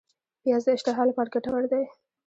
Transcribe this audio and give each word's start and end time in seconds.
پیاز 0.41 0.63
د 0.65 0.69
اشتها 0.75 1.03
لپاره 1.09 1.31
ګټور 1.35 1.63
دی 1.71 1.83